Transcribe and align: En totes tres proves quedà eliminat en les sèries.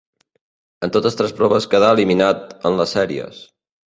En 0.87 0.93
totes 0.95 1.17
tres 1.19 1.33
proves 1.39 1.67
quedà 1.73 1.89
eliminat 1.97 2.49
en 2.71 2.81
les 2.81 2.95
sèries. 2.97 3.43